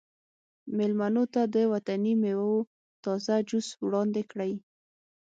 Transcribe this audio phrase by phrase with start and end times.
[0.77, 2.55] میلمنو ته د وطني میوو
[3.03, 4.53] تازه جوس وړاندې کړئ